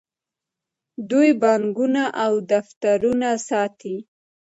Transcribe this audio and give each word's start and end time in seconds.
دوی 1.09 1.29
بانکونه 1.41 2.03
او 2.23 2.33
دفترونه 2.51 3.29
ساتي. 3.47 3.95